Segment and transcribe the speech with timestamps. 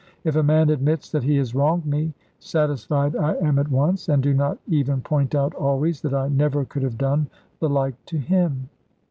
[0.23, 4.23] If a man admits that he has wronged me, satisfied I am at once, and
[4.23, 7.27] do not even point out always, that I never could have done
[7.59, 8.67] the like to him.